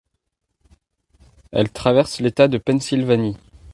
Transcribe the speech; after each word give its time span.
Elle 1.51 1.69
traverse 1.69 2.21
l'État 2.21 2.47
de 2.47 2.57
Pennsylvanie. 2.57 3.37